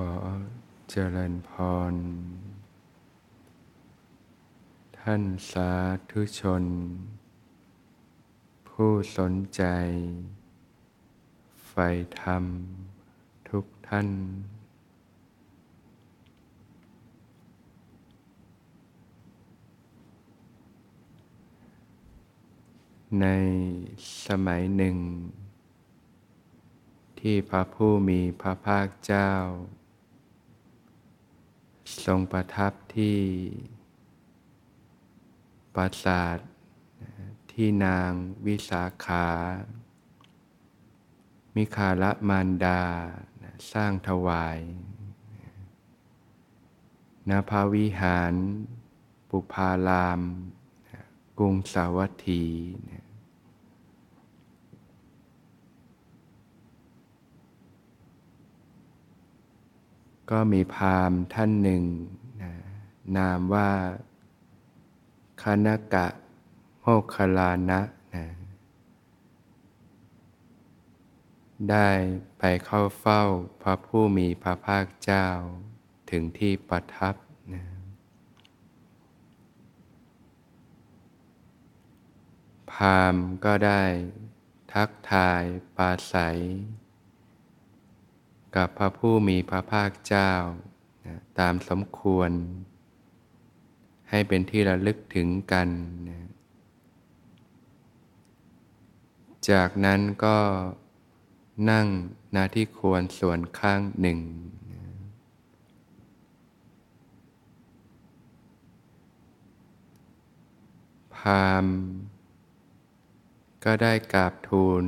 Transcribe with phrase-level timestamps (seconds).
[0.00, 0.12] ขอ
[0.90, 1.50] เจริญพ
[1.92, 1.94] ร
[4.98, 5.70] ท่านสา
[6.10, 6.64] ธุชน
[8.68, 9.62] ผู้สนใจ
[11.66, 11.88] ใฝ่
[12.20, 12.44] ธรรม
[13.48, 14.08] ทุกท่าน
[23.20, 23.26] ใน
[24.26, 24.96] สมัยหนึ่ง
[27.20, 29.30] ที่พระผู้มีพระภาคเจ้า
[32.04, 33.18] ทรงประทับที่
[35.74, 36.38] ปราสาท
[37.52, 38.10] ที่นาง
[38.46, 39.28] วิสาขา
[41.54, 42.82] มิคาละมารดา
[43.72, 44.58] สร้างถวาย
[47.28, 48.34] ณพระวิหาร
[49.28, 50.20] ปุพาราม
[51.38, 52.44] กรุงสาวัตถี
[60.30, 61.82] ก็มีพราหมณ์ท่านหนึ่ง
[62.42, 62.52] นะ
[63.16, 63.70] นามว่า
[65.42, 66.06] คณกะ
[66.80, 67.80] โมคคลานะ
[68.14, 68.26] นะ
[71.70, 71.88] ได้
[72.38, 73.22] ไปเข้าเฝ้า
[73.62, 75.26] พระผู้มีพระภาคเจ้า
[76.10, 77.14] ถึงที่ประทับ
[77.54, 77.64] นะ
[82.72, 83.82] พราหมณ์ก็ได้
[84.72, 85.42] ทักทาย
[85.76, 86.38] ปาศัย
[88.56, 90.32] กับพระผู้มีพระภาคเจ้า
[91.38, 92.30] ตามสมควร
[94.10, 95.68] ให้เป็นที่ระลึกถึงกัน
[99.50, 100.38] จากนั้นก็
[101.70, 101.86] นั่ง
[102.34, 104.18] นาที่ควรส่วนข้างหนึ่ง
[111.16, 111.66] พาม
[113.64, 114.82] ก็ได้กราบทูล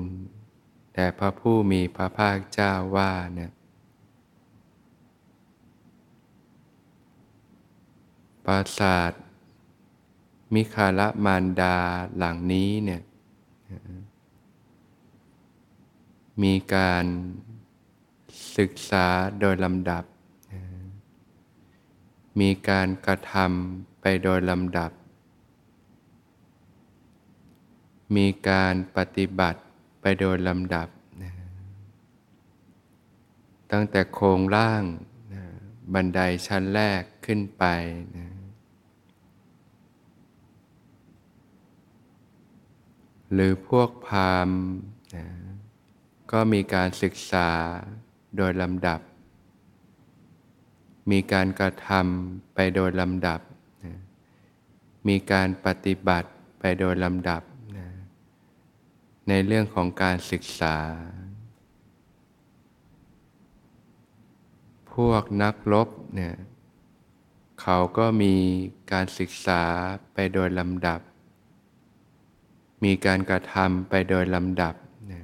[0.94, 3.50] แด่พระผู้มีพระภาคเจ้าว่าเนี่ย
[8.50, 9.12] ปราสาท
[10.54, 11.76] มิคาละมารดา
[12.16, 13.02] หลังนี้เนี่ย
[16.42, 17.04] มีการ
[18.56, 19.06] ศึกษา
[19.40, 20.04] โดยลำดับ
[22.40, 24.90] มีการกระทำไปโดยลำดับ
[28.16, 29.60] มีการปฏิบัติ
[30.00, 30.88] ไปโดยลำดับ
[33.72, 34.84] ตั้งแต่โครงล่าง
[35.94, 37.64] บันไดชั้นแรกขึ้นไป
[38.16, 38.26] นะ
[43.32, 44.50] หรือพวกพาม
[45.16, 45.26] นะ
[46.32, 47.48] ก็มีการศึกษา
[48.36, 49.00] โดยลำดับ
[51.10, 53.40] มีการกระทำไปโดยลำดับ
[53.84, 53.94] นะ
[55.08, 56.28] มีการปฏิบัติ
[56.60, 57.42] ไปโดยลำดับ
[57.76, 57.86] นะ
[59.28, 60.76] ในเรื่องของการศึกษา
[64.94, 66.34] พวกนักรบเนี่ย
[67.60, 68.34] เขาก็มี
[68.92, 69.62] การศึกษา
[70.14, 71.00] ไปโดยลำดับ
[72.84, 74.74] มีการกระทำไปโดยลำดับ
[75.12, 75.20] นะ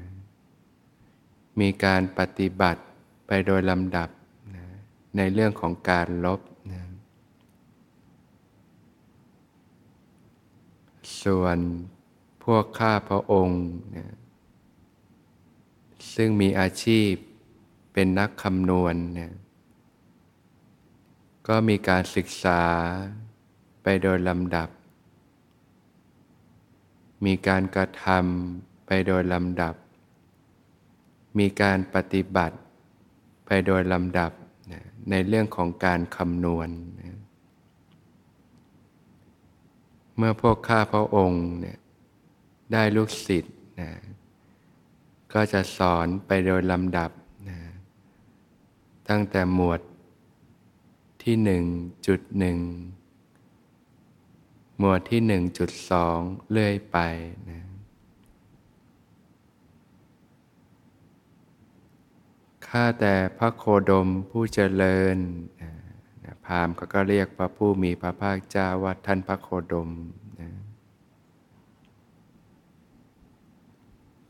[1.60, 2.82] มีการปฏิบัติ
[3.26, 4.08] ไปโดยลำดับ
[4.54, 4.64] นะ
[5.16, 6.40] ในเรื่องของการลบ
[6.72, 6.82] นะ
[11.22, 11.58] ส่วน
[12.44, 13.62] พวกข้าพระองค์
[13.96, 14.06] นะ
[16.14, 17.12] ซึ่งมีอาชีพ
[17.92, 19.32] เป็นนักคำนวณนี่ย
[21.48, 22.62] ก็มีการศึกษา
[23.82, 24.68] ไปโดยลำดับ
[27.26, 29.74] มีการกระทำไปโดยลำดับ
[31.38, 32.56] มีการปฏิบัติ
[33.46, 34.32] ไปโดยลำดับ
[35.10, 36.68] ในเรื่องของการคำนวณ
[40.16, 41.78] เมื่อพวกข้าพระองค์เนี่ย
[42.72, 43.90] ได้ลูกศิษย์นะ
[45.32, 47.10] ก็จะสอนไปโดยลำดับ
[47.48, 47.58] นะ
[49.08, 49.80] ตั้งแต่หมวด
[51.22, 51.64] ที่หนึ่ง
[52.06, 52.56] จุดหนึ่ง
[54.78, 56.18] หมวดที่หนึ่งจุดสอง
[56.50, 56.98] เลื่อยไป
[57.48, 57.60] นะ
[62.66, 65.18] ข้าแต่พระโคดมผู้เจริญ
[66.24, 69.90] นะพามเขาก็เรียกพระผู้มีพระภาคเจ้าว่าท่านพระโคดม
[70.40, 70.50] นะ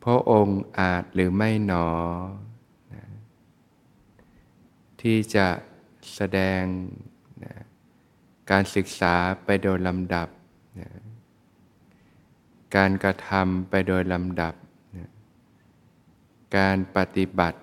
[0.03, 1.89] พระองค์อาจหรือไม่หนอ
[2.95, 3.05] นะ
[5.01, 5.49] ที่จะ
[6.15, 6.63] แสดง
[8.51, 9.15] การศึกษา
[9.45, 10.29] ไปโดยลำดับ
[10.81, 10.89] นะ
[12.77, 14.55] การกระทำไปโดยลำดับ
[14.97, 15.11] นะ
[16.57, 17.59] การปฏิบัติ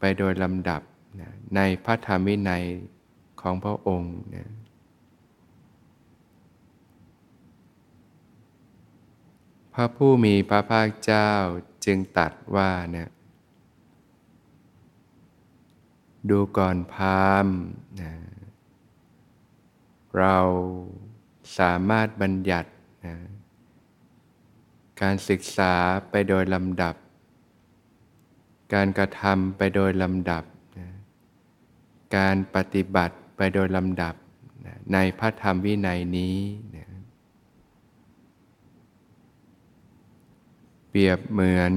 [0.00, 0.82] ไปโดยลำดับ
[1.20, 2.64] นะในพระธรรมวินัย
[3.40, 4.48] ของพระองค์นะ
[9.74, 11.30] พระผู้มีพระภาคเจ้า
[11.84, 13.08] จึงตัดว่าเนี่ย
[16.30, 17.48] ดูก่อนพาม
[18.00, 18.12] นะ
[20.18, 20.36] เรา
[21.58, 22.70] สามารถบัญญัติ
[23.06, 23.16] นะ
[25.02, 25.74] การศึกษา
[26.10, 26.94] ไปโดยลำดับ
[28.74, 30.44] การกระทำไปโดยลำดับ
[30.78, 30.88] นะ
[32.16, 34.14] การปฏิบัติไปโดยลำดับ
[34.66, 36.36] นะในพระธรรมวินัยนี้
[36.76, 36.86] นะ
[40.88, 41.72] เปรียบเหมือน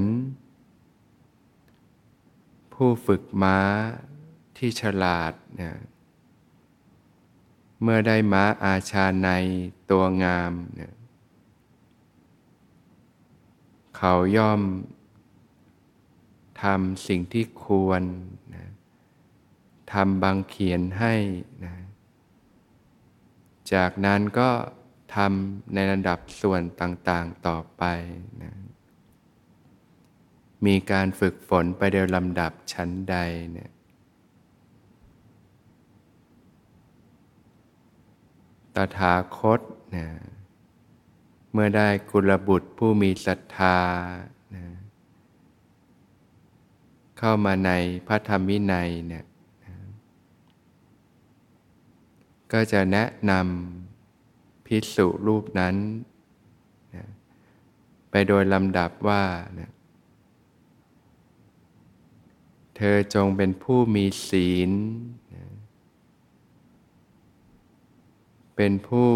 [2.73, 3.57] ผู้ฝึกม้า
[4.57, 5.71] ที่ฉลาดนะ
[7.81, 9.29] เมื่อได้ม้าอาชาใน
[9.91, 10.93] ตัวงามเนี่ย
[13.97, 14.61] เขาย่อม
[16.61, 18.03] ทำสิ่งที่ควร
[18.55, 18.65] นะ
[19.93, 21.13] ทำบางเขียนให้
[21.65, 21.73] นะ
[23.73, 24.49] จากนั้นก็
[25.15, 27.83] ทำในระดับส่วนต่างๆต่อไป
[28.43, 28.53] นะ
[30.65, 33.15] มีการฝึกฝนไปโดยลำดับชั้นใด
[33.51, 33.71] เนี่ย
[38.97, 39.59] ถาคต
[39.95, 40.07] นะ
[41.51, 43.77] เมื่อได้กุลบุตรผู้มีศรัทธา
[44.55, 44.63] นะ
[47.17, 47.71] เข้ามาใน
[48.07, 49.25] พระธรรมวินัยเนี่ย
[49.65, 49.75] นะ
[52.51, 55.75] ก็จะแนะนำพิสุรูปนั้น
[56.95, 57.05] นะ
[58.09, 59.23] ไปโดยลำดับว่า
[59.59, 59.71] นะ
[62.75, 64.71] เธอจงเป็นผู้มีศีล
[68.61, 69.11] เป็นผู้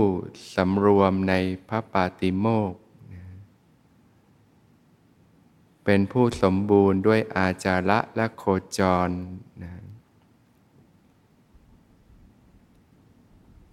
[0.55, 1.33] สำรวมใน
[1.69, 2.73] พระปาติโมก
[5.85, 8.43] เป็นผู้สมบูรณ์ด้วยอาจาระและโค
[8.77, 9.09] จร
[9.63, 9.73] นะ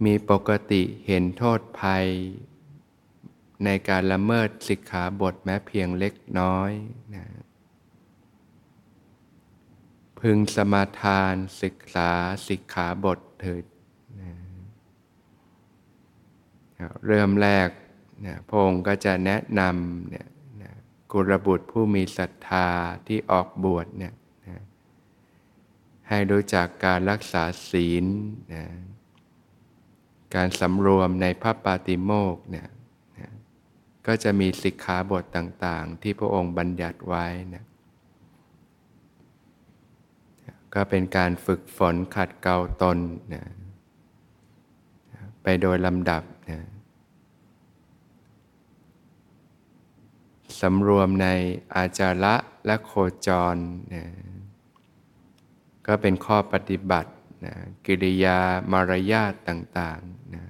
[0.05, 2.07] มีปกติเห็นโทษภัย
[3.65, 6.73] ในการละเมิดสิกขาบทแม้เพียงเล็กน้อย
[7.15, 7.25] นะ
[10.21, 12.11] พึงสมาทานศึกษา
[12.49, 13.65] สิกขาบทเถิด
[17.07, 17.69] เริ่มแรก
[18.27, 20.29] นะพระองค์ก็จะแนะนำเนี่ย
[20.63, 20.73] นะ
[21.13, 22.69] กุรบุตรผู้มีศรัทธา
[23.07, 24.15] ที่ออกบวชเนี่ย
[24.49, 24.61] นะ
[26.09, 28.05] ให้รู้จักการรักษาศีล
[28.55, 28.65] นะ
[30.35, 32.69] การสำรวมในพระปาติโมกเนี่ย
[33.19, 33.31] นะ
[34.07, 37.65] ก็จะมีสิกขาบทต่างๆ ที่พระองค์บัญญัติไว้นะ
[40.75, 42.99] ก็เป็นการฝึกฝนขัดเกลาตน
[43.35, 43.45] นะ
[45.43, 46.61] ไปโดยลำดับนะ
[50.61, 51.27] สำรวมใน
[51.75, 52.35] อาจาระ
[52.67, 52.93] และโค
[53.27, 53.57] จร
[53.95, 54.05] นะ
[55.87, 57.13] ก็เป็นข้อปฏิบัติ
[57.47, 57.55] นะ
[57.87, 58.39] กิริยา
[58.73, 60.45] มารยาทต่างๆนะ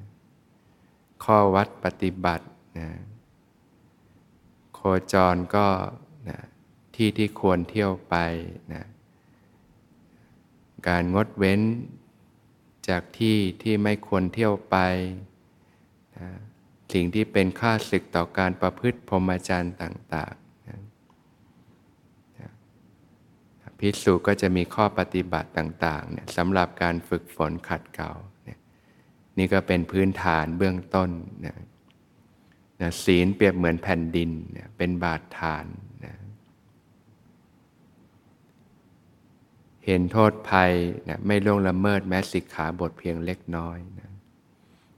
[1.24, 2.46] ข้อวัดปฏิบัติ
[2.78, 2.88] นะ
[4.74, 4.80] โค
[5.12, 5.66] จรก็
[6.28, 6.38] นะ
[6.94, 8.14] ที่ที่ควรเที่ยวไป
[8.72, 8.84] นะ
[10.88, 11.60] การงดเว้น
[12.90, 14.76] จากที่ที่ไม่ควรเที่ยวไป
[16.18, 16.28] นะ
[16.92, 20.78] สิ่งที่เป็นค่าศึกต่อการประพฤติพรหมจรรย์ต่างๆนะ
[23.78, 28.12] พิสูจก็จะมีข้อปฏิบัติต่างๆเนี่ยสำหรับการฝึกฝนขัดเกลา
[28.44, 28.58] เนี่ย
[29.38, 31.10] นี่ก็เป็นพื้นฐานเบื้องต้น
[31.46, 31.56] นะ
[32.80, 35.66] นะศีลเปรียบเหมือนแผ่นดินเนี่ยเป็นบาดฐาน
[36.04, 36.14] นะ
[39.86, 40.72] เห็นโทษภัย
[41.08, 44.10] นะไม่ล่วงละเมิดแม้สิกขาบทเพียงเล็กน้อยนะ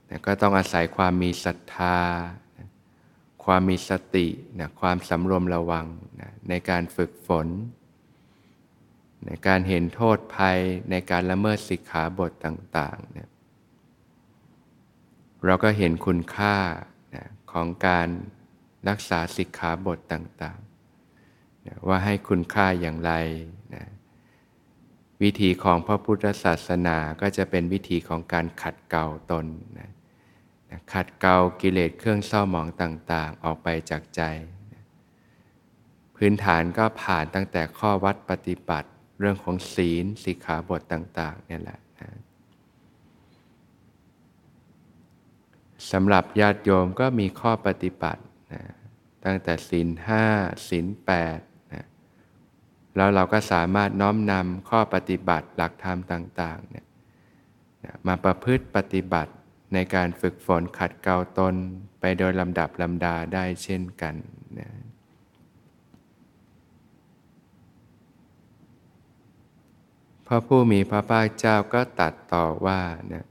[0.09, 1.99] นะก็ต้องอาศัยความมีศรัทธา
[2.57, 2.67] นะ
[3.45, 4.27] ความมีสติ
[4.59, 5.87] นะความสำรวมระวัง
[6.21, 7.47] นะในการฝึกฝน
[9.25, 10.59] ในการเห็นโทษภัย
[10.91, 13.29] ในการละเมิดสิกขาบทต่างๆเนี่ย
[15.45, 16.55] เราก็เห็นคุณค่า
[17.15, 18.07] นะของการ
[18.89, 23.11] รักษาสิกขาบทต่างๆนะว่าให้คุณค่าอย่างไร
[23.75, 23.85] นะ
[25.23, 29.45] วิธีของพระพุทธศาสนาก็จะเป็นวิธีของการขัดเกลาตน
[29.79, 29.89] นะ
[30.93, 34.21] ขัดเกลากิเลสเครื่องเศร้าหมองต่างๆ ออกไปจากใจ
[36.15, 38.89] พื้นฐานก็ผ่านตั้งแต่ข้อวัดปฏิบัติ
[39.19, 42.09] เรื่องของศีลสิกขาบทต่างๆนี่แหละนะ
[45.91, 48.21] สำหรับญาติโยมก็มีข้อปฏิบัติ
[48.53, 48.63] นะ
[49.25, 50.25] ตั้งแต่ศีลห้า
[50.67, 51.39] ศีลแปด
[52.95, 56.85] แล้วเราก็สามารถน้อมนำข้อปฏิบัติหลักธรรมต่างๆเนี่ย
[58.07, 59.33] มาประพฤติปฏิบัติ
[59.73, 61.55] ในการฝึกฝนขัดเกลาตน
[61.99, 64.15] ไปโดยลำดับลำดาได้เช่นกัน
[64.59, 64.69] นะ
[70.27, 72.81] พระผู้มีพระภาคเจ้าก็ตัดต่อว่า
[73.13, 73.25] นะ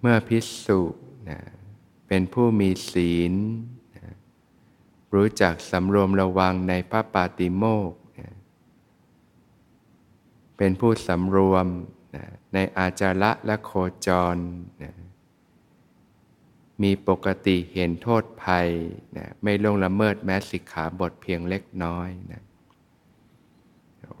[0.00, 0.80] เมื่อพิสุ
[1.28, 1.40] นะ
[2.08, 3.34] เป็นผู้มีศีล
[5.14, 7.92] รู้จักสำรวมระวังในพระปาติโมก
[10.56, 11.66] เป็นผู้สำรวม
[12.54, 13.72] ในอาจาระและโค
[14.06, 14.36] จร
[16.82, 18.68] มีปกติเห็นโทษภัย
[19.42, 22.42] ไม่ลงละเมิดแม้สิกขาบทเพียงเล็กน้อยนะ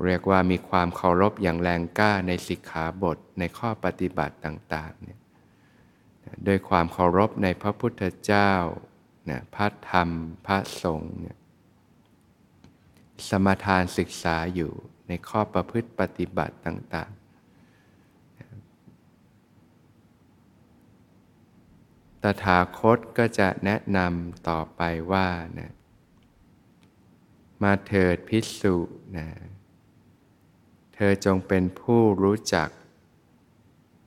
[0.04, 5.18] เรียกว่ามีความเคารพอย่างแรงกล้าในสิกขาบทในข้อปฏิบัติต่างๆเนี่ย
[6.44, 8.52] โดยความเคารพในพระพุทธเจ้า
[9.30, 10.08] นะพระธรรม
[10.46, 11.36] พระสงฆ์เนี่ย
[13.28, 14.72] สมทานศึกษาอยู่
[15.08, 17.18] ในข้อประพฤติปฏิบัติต่าง ๆ
[22.22, 24.82] ตถาคตก็จะแนะนำต่อไป
[25.12, 25.72] ว่านะ
[27.62, 28.76] มาเถิดพิสุ
[29.16, 29.28] นะ
[30.94, 32.68] เธอจงเป็นผู้รู้จัก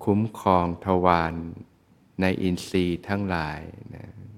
[0.04, 1.34] คุ้มครองทวาร
[2.22, 3.60] ในอินทรีย์ทั้งหลาย
[3.96, 4.31] นะเ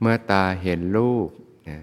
[0.00, 1.30] เมื่อตาเห็นรูป
[1.68, 1.78] นะ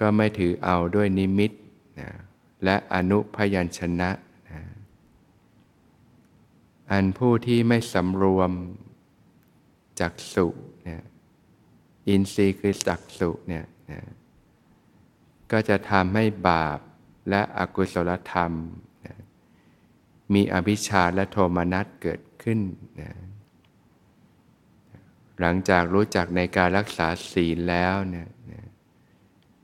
[0.00, 1.52] ก็ไม่ถือเอาด้วยนิมิต
[2.00, 2.10] นะ
[2.64, 4.10] และอนุพยัญชนะ
[4.50, 4.60] นะ
[6.90, 8.50] อันผู้ที่ไม่สำรวม
[10.00, 10.46] จักสุ
[10.88, 11.02] นี่ย
[12.08, 14.00] อินทรีย์คือจักสุเนี่ยนะ
[15.52, 16.78] ก็จะทำให้บาป
[17.30, 18.52] และอกุศลธรรม
[19.06, 19.16] นะ
[20.34, 22.60] มีอภิชาและโทมนัสเกิดขึ้น
[23.00, 23.10] นะ
[25.46, 28.28] หลังจากรู้จักในการรักษาศีลแล้วเนี่ย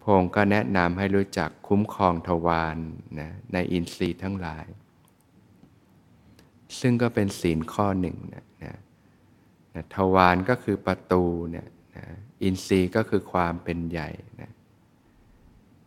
[0.03, 2.77] พงก็แนะนำให้รู้จักคุ้มครองทวาร
[3.21, 4.67] นะในอินทรีย์ทั้งหลาย
[6.81, 8.77] ซึ่งก็เป็นศีลข้อหนึ่งนะนะ
[9.75, 12.05] นะทวารก็คือประตูเนี่ยนะ
[12.43, 14.09] อินทรีย์ก็คือความเป็นใหญ่
[14.41, 14.51] นะ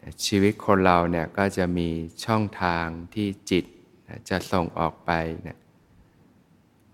[0.02, 1.90] นะชีวิตคนเราเนี่ยก็จะมี
[2.26, 3.66] ช่องทางที่จิต
[4.08, 5.12] นะจะส่งออกไป
[5.48, 5.58] นะ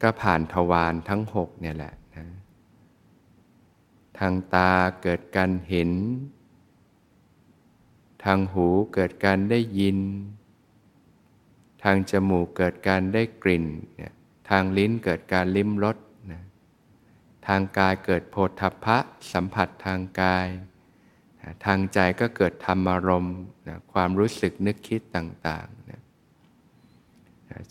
[0.01, 1.93] ก็ผ่านทวารทั้งหกเนี่ยแหละ
[4.19, 4.71] ทางตา
[5.03, 5.91] เกิดการเห็น
[8.23, 9.99] ทางหูเกิดการได้ยิน
[11.83, 13.65] ทางจมูกเกิดการได้กลิ่น
[14.49, 15.97] ทางลิ้นเกิดการลิ้มรส
[16.31, 16.43] นะ
[17.47, 18.97] ทางกายเกิดโพธพะ
[19.33, 20.47] สัมผัสทางกาย
[21.65, 23.37] ทางใจก็เกิดธรรมารมณ์
[23.93, 26.01] ความรู้สึกนึกคิดต่างๆนะ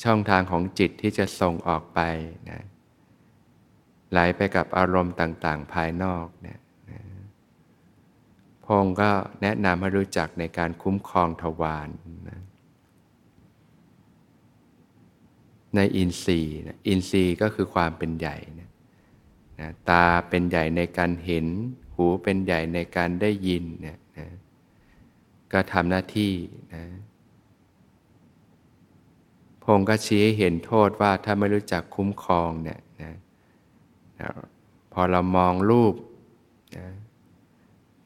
[0.02, 2.00] ช่องทางของจิตที่จะส่งออกไป
[2.50, 2.60] นะ
[4.10, 6.58] ไหลไปกับอารมณ์ต่างๆ ภายนอกเนี่ย
[8.64, 9.10] พงก็
[9.42, 11.88] แนะนำให้รู้จักในการคุ้มครองทวาร
[12.28, 12.40] นะ
[15.76, 18.70] ในอินทรีย์นะอินทรีย์ก็คือความเป็นใหญ่นะ
[19.60, 21.46] นะตาเป็นใหญ่ในการเห็น
[21.94, 24.28] หูเป็นใหญ่ในการได้ยินเนี่ยนะ
[25.52, 26.32] ก็ทำหน้าที่
[26.74, 26.84] นะ
[29.62, 32.78] พงก็ชี้ให้เห็นโทษว่าถ้าไม่รู้จักคุ้มครองเนี่ย
[34.20, 34.30] นะ
[34.92, 35.94] พอเรามองรูป
[36.76, 36.86] นะ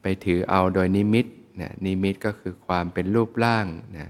[0.01, 1.25] ไปถือเอาโดยนิมิต
[1.61, 3.67] นะนิมิตก็คือความเป็นรูปร่าง
[3.99, 4.09] นะ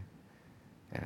[0.93, 1.03] นะ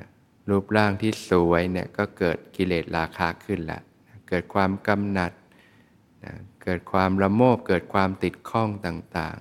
[0.50, 5.32] รูปร่างที่สวยเนี่ยก็เกิดกิเลสราคะขึ้นละนะเกิดความกำหนัด
[6.24, 9.38] นะเกิดความละโมบเกิดความติดข้องต่าง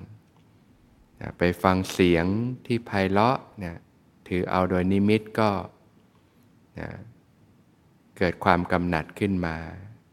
[0.60, 2.26] ๆนะไปฟังเสียง
[2.66, 3.76] ที่ไพเราะนะ
[4.28, 5.50] ถือเอาโดยนิมิตก็
[6.80, 6.90] นะ
[8.18, 9.56] เกิดความกำหนัดขึ้นมา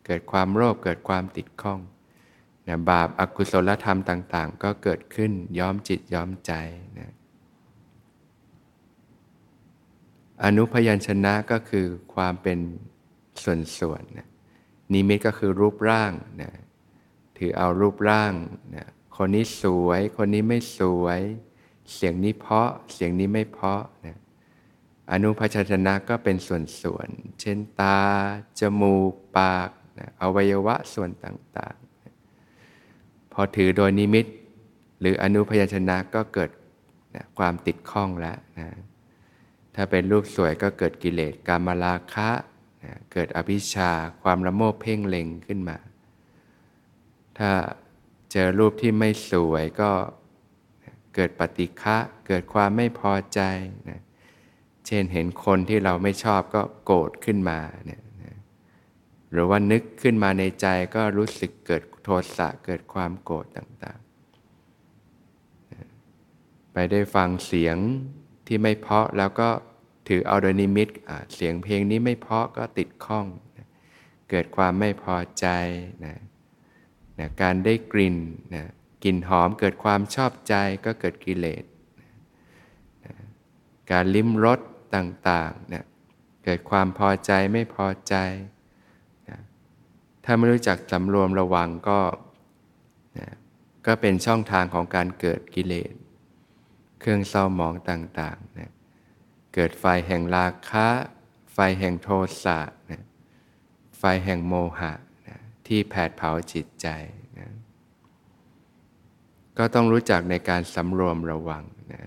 [0.06, 1.80] เกิดความโลภเกิดความติดข้อง
[2.68, 6.52] นะบาปอากุศลธรรมต่าง ๆ ก็เกิดขึ้นย้อมจิตย้อมใจ
[6.98, 7.12] นะ
[10.44, 12.58] อนุพยัญชนะก็คือความเป็น
[13.44, 14.28] ส่วนๆนะ
[14.92, 16.52] นิมิตก็คือรูปร่างนะ
[17.36, 18.32] ถือเอารูปร่าง
[18.76, 21.20] นะคนนี้สวย คนนี้ไม่สวย
[21.92, 24.16] เสียงนี้เพาะ เสียงนี้ไม่เพาะนะ
[25.12, 28.00] อนุพัชนะก็เป็นส่วนๆ เช่นตา
[28.60, 34.26] จมูก ปาก นะอวัยวะส่วนต่างๆ พอถือโดยนิมิต
[35.00, 36.50] หรืออนุพยัญชนะก็เกิด
[37.14, 38.66] นะความติดข้องแล้วนะ
[39.74, 42.30] ถ้าเป็นรูปสวยก็เกิดกิเลสกามราคะ
[42.84, 43.90] นะเกิดอภิชา
[44.22, 45.76] ความละโมบเพ่งเล็งขึ้นมา
[47.38, 47.50] ถ้า
[48.32, 49.90] เจอรูปที่ไม่สวยก็
[51.14, 51.96] เกิดปฏิฆะ
[52.26, 53.40] เกิดความไม่พอใจ
[53.90, 54.00] นะ
[54.86, 58.02] เช่นเห็นคนที่เราไม่ชอบก็โกรธขึ้นมาเนี่ย
[59.32, 60.66] หรือว่านึกขึ้นมาในใจ
[60.96, 67.76] ก็รู้สึกเกิดโทสะเกิดความโกรธต่างๆ ไปได้ฟังเสียง
[68.46, 69.48] ที่ไม่เพาะแล้วก็
[70.08, 70.88] ถือเอาโดยนิมิต
[71.34, 73.26] เสียงเพลงนี้ไม่เพาะก็ติดข้อง
[74.30, 75.46] เกิดความไม่พอใจ
[76.04, 76.16] นะ
[77.18, 78.16] นะการได้กลิ่น
[78.54, 78.64] นะ
[79.04, 80.54] กลิ่นหอมเกิดความชอบใจ
[80.84, 81.64] ก็เกิดกิเลส
[83.06, 83.14] นะ
[83.90, 84.60] การลิ้มรส
[84.94, 85.84] ต่างๆนะ
[86.44, 88.14] เกิดความพอใจไม่พอใจ
[90.24, 92.00] ถ้าไม่รู้จักสำรวมระวังก็
[93.18, 93.30] นะ
[93.86, 95.94] ก็เป็นช่องทางของการเกิดกิเลส
[97.00, 98.70] เครื่องเศร้าหมองต่างๆนะ
[99.54, 100.88] เกิดไฟแห่งราคะ
[101.52, 102.08] ไฟแห่งโท
[102.44, 103.02] สะนะ
[103.98, 104.92] ไฟแห่งโมหะ
[105.28, 106.88] นะที่แผดเผาจิตใจ
[107.38, 107.48] นะ
[109.58, 112.02] ก็ต้องรู้จักในการสำรวมระวังนะ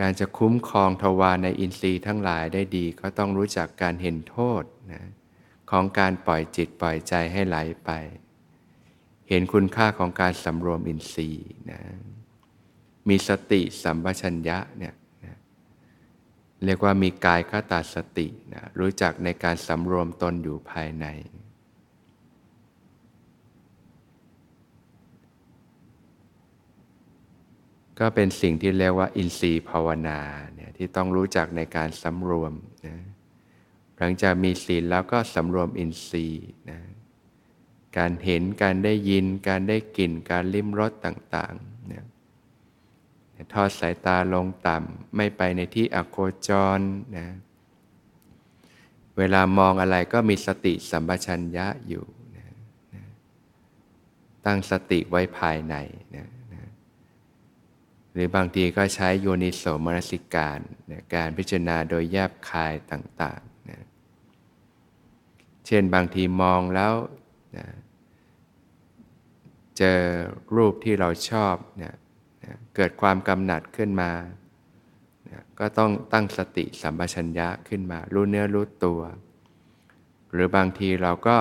[0.00, 5.02] การจะคุ้มครองทวารในอินทรีย์ทั้งหลายได้ดี ก็ต้องรู้จักการเห็นโทษนะ
[5.72, 7.90] ของการปล่อยจิตปล่อยใจให้ไหลไป
[9.28, 11.80] เห็นคุณค่าของการสำรวมอินทรีย์นะ
[13.08, 15.36] มีสติสัมปชัญญะเนี่ยนะ
[16.64, 21.06] เรียกว่ามีกายคตาสตินะรู้จักในการสำรวมตนอยู่ภายใน
[27.98, 30.20] ก็เป็นสิ่งที่เรียกว่าอินทรีย์ภาวนา
[30.54, 32.52] เนี่ยที่ต้องรู้จักในการสำรวม
[32.86, 32.96] นะ
[33.98, 36.78] หลังจากมีศีลแล้วก็สำรวมอินทรีย์นะ
[37.98, 42.04] การเห็นการได้ยิน การได้กลิ่น การลิ้มรสต่างๆนะ
[43.52, 46.16] ทอดสายตาลงต่ำไม่ไปในที่อโค
[46.48, 46.80] จร
[47.18, 47.26] นะ
[49.18, 52.04] เวลามองอะไรก็มีสติสัมปชัญญะอยู่
[52.36, 52.46] นะ
[52.94, 53.04] นะ
[54.46, 55.74] ตั้งสติไว้ภายใน
[56.16, 56.62] นะนะ
[58.12, 63.40] หรือบางทีก็ใช้โยนิโสมนสิการนะการพิจารณาโดยแยบคายต่าง
[65.66, 66.94] เช่นบางทีมองแล้ว
[67.56, 67.66] นะ
[69.78, 70.00] เจอ
[70.56, 71.94] รูปที่เราชอบนะ
[72.76, 74.10] เกิดความกำหนัดขึ้นมา
[75.60, 79.00] ก็ต้องตั้งสติสัมปชัญญะขึ้นมา รู้เนื้อรู้ตัว
[80.32, 81.36] หรือบางทีเราก็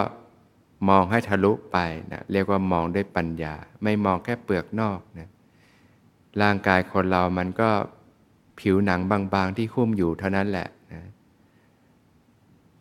[0.90, 1.78] มองให้ทะลุไป
[2.12, 5.30] นะเรียกว่ามองด้วยปัญญา ไม่มองแค่เปลือกนอกนะ
[6.42, 7.70] ร่างกายคนเรามันก็
[8.60, 10.68] ผิวหนังบางๆที่คุ้มอยู่เท่านั้นแหละ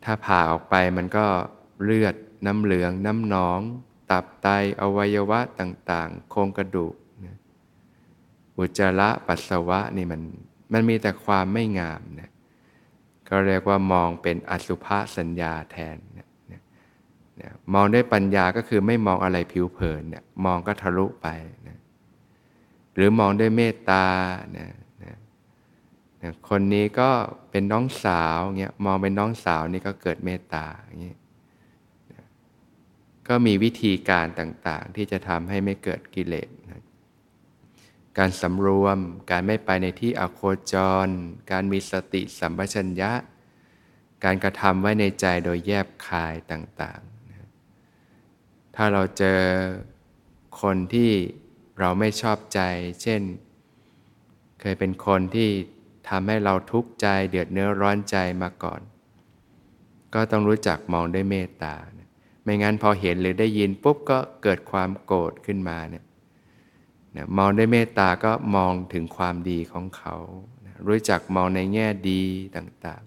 [0.04, 1.26] ถ้าผ่าออกไปมันก็
[1.84, 2.14] เลือด
[2.46, 3.60] น้ำเหลือง น้ำหนอง
[4.10, 4.48] ตับไต
[4.80, 6.94] อวัยวะต่างๆ โครงกระดูก
[8.58, 10.20] อุจจาระปัสสาวะนี่มัน
[10.72, 12.30] มันมีแต่ความไม่งามนะ
[13.28, 14.86] ก็เรียกว่ามองเป็นอสุภ
[15.16, 16.28] สัญญาแทนนะ
[17.40, 21.26] นะมองด้วยปัญญาก็คือไม่มองอะไรผิวเผินเนี่ยมองก็ทะลุไป
[21.68, 21.78] นะ
[22.94, 24.06] หรือมองด้วยเมตตา
[24.58, 24.68] นะ
[26.22, 27.10] นะคนนี้ก็
[27.50, 31.14] เป็นน้องสาวเงี้ยมองเป็นน้องสาวนี่ก็เกิดเมตตาอย่างนี้
[33.28, 36.84] ก็มีวิธีการต่างๆ ที่จะทำให้ไม่เกิดกิเลสนะ
[38.18, 38.98] การสำรวม
[39.30, 40.40] การไม่ไปในที่อโค
[40.72, 40.74] จ
[41.06, 41.08] ร
[41.50, 43.12] การมีสติสัมปชัญญะ
[44.24, 47.48] การกระทำไว้ในใจโดยแยบคายต่างๆนะ
[48.76, 49.40] ถ้าเราเจอ
[50.60, 51.10] คนที่
[51.80, 52.60] เราไม่ชอบใจ
[53.02, 53.22] เช่น
[54.60, 55.50] เคยเป็นคนที่
[56.10, 58.80] ทำให้เราทุกข์ใจเดือดเนื้อร้อนใจมาก่อน
[60.14, 61.74] ก็ต้องรู้จักมองด้วยเมตตา
[62.42, 66.04] ไม่งั้นพอเห็นหรือได้ยินปุ๊บก็เกิดความโกรธขึ้นมาเนี่ย
[67.36, 70.14] มองด้วยเมตตาก็มองถึงความดีของเขา
[70.88, 72.22] รู้จักมองในแง่ดี
[72.56, 73.02] ต่าง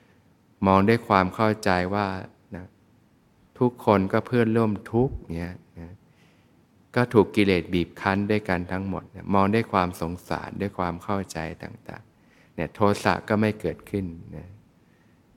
[0.00, 2.06] ๆ มองด้วยความเข้าใจว่า
[2.56, 2.66] นะ
[3.58, 5.92] ทุกคนก็เพื่อนร่วมทุกเนี่ยนะ
[6.96, 9.02] ก็ถูกกิเลสบีบคั้นด้วยกันทั้งหมด
[9.34, 12.13] มองด้วยความสงสารด้วยความเข้าใจต่างๆ
[12.54, 14.48] เนี่ยโทสะก็ไม่เกิดขึ้นนะ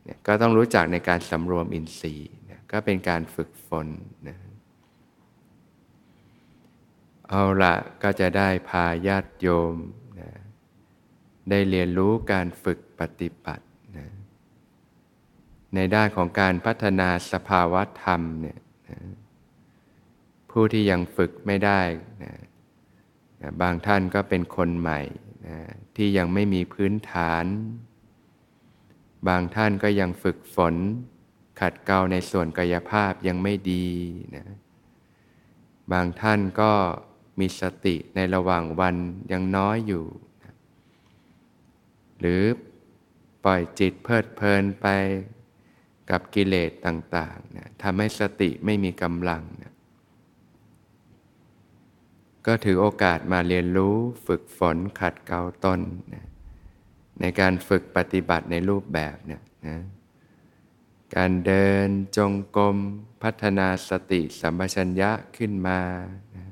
[0.04, 3.88] เนี่ยก็ต้องรู้จักในการสำรวมอินทรีย์นะก็เป็นการฝึกฝน
[4.28, 4.38] นะ
[7.30, 9.76] เอาละก็จะได้พาญาติโยม
[10.20, 10.30] นะ
[11.50, 13.66] ได้เรียนรู้การฝึกปฏิบัติ
[13.98, 14.08] นะ
[15.76, 19.00] ในด้านของการพัฒนาสภาวะธรรมเนี่ยนะ
[20.52, 21.82] ผู้ที่ยังฝึกไม่ได้
[22.24, 22.34] นะ
[23.42, 25.00] นะบางท่านก็เป็นคนใหม่
[25.96, 27.46] ที่ยังไม่มีพื้นฐาน
[29.28, 30.76] บางท่านก็ยังฝึกฝน
[31.60, 33.88] ขัดเกลาในส่วนกายภาพยังไม่ดี
[34.36, 34.46] นะ
[35.92, 36.72] บางท่านก็
[37.40, 38.96] มีสติในระหว่างวัน
[39.32, 40.06] ยังน้อยอยู่
[40.44, 40.54] นะ
[42.20, 42.44] หรือ
[43.44, 44.88] ปล่อยจิตเพลิดเพลินไป
[46.10, 49.67] กับกิเลสต่างๆนะทำให้สติไม่มีกำลังนะ
[52.48, 53.96] ก็ถือโอกาสมาเรียนรู้
[54.28, 55.80] ฝึกฝนขัดเกลาตน
[56.14, 56.26] นะ
[57.20, 59.78] ในการฝึกปฏิบัติในรูปแบบเนี่ยนะ
[61.16, 62.78] การเดินจงกรม
[63.24, 65.80] พัฒนาสติสัมปชัญญะขึ้นมา
[66.36, 66.46] นะ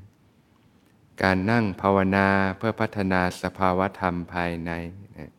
[1.22, 4.70] การนั่งภาวนาเพื่อพัฒนาสภาวธรรมภายใน
[5.18, 5.30] นะ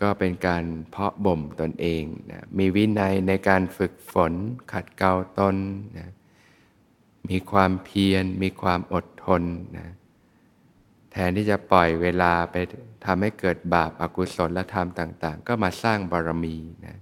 [0.00, 4.32] ก็เป็นการเพาะบ่มตนเองนะมีวินัยในการฝึกฝน
[4.72, 5.56] ขัดเกลาตน
[5.98, 6.10] นะ
[7.30, 9.42] มีความเพียร มีความอดทน
[9.78, 9.90] นะ
[11.12, 12.56] แทนที่จะปล่อยเวลาไป
[13.04, 16.56] ทำให้เกิดบาปอากุศลและธรรมต่าง ๆ ก็มาสร้างบารมี
[16.86, 16.96] นะ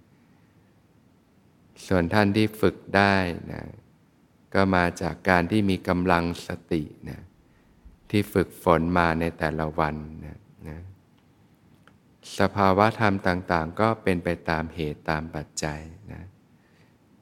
[1.86, 3.14] ส่วนท่านที่ฝึกได้
[3.52, 3.62] นะ
[4.54, 7.20] ก็มาจากการที่มีกำลังสตินะ
[8.10, 9.94] ที่ฝึกฝนมาในแต่ละวัน
[10.26, 10.78] นะนะ
[12.38, 15.80] สภาวะธรรมต่าง ๆ ก็เป็นไปตามเหตุตามปัจจัย
[16.12, 16.22] นะ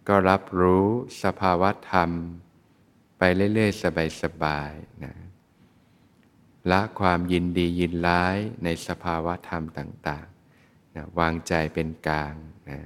[0.08, 0.86] ก็รับรู้
[1.22, 2.10] สภาวะธรรม
[3.22, 3.83] ไปเรื่อยๆ
[4.22, 5.14] สบายๆนะ
[6.70, 12.35] ละความยินดียินร้ายในสภาวะธรรมต่างๆนะวางใจเป็นกลาง
[12.70, 12.80] นะ